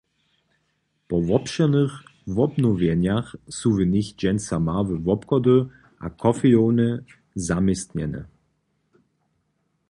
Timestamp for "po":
1.07-1.17